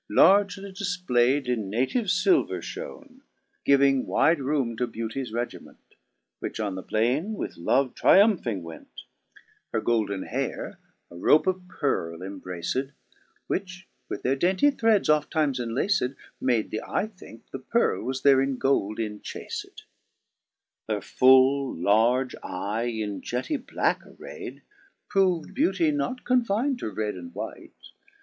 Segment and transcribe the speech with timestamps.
[0.09, 3.21] Largely difplay'd in native filver flione.
[3.65, 5.93] Giving wide room to Beauty's regiment.
[6.39, 8.87] Which on the plaine with Love tryumphing went;
[9.71, 9.77] Digitized by Google a8o BRITTAIN'S IDA.
[9.77, 10.23] Her golden
[10.75, 10.79] haire
[11.11, 12.77] a rope of pearle imbraced.
[13.45, 16.01] Which, with their dainty threds oft times enlaced.
[16.41, 19.83] Made the eie think the pearle was there in gold inchafed.
[20.87, 24.61] 4 Her full large eye, in jetty blacke array 'd,
[25.07, 27.91] Prov'd beauty not confin'd to red and white.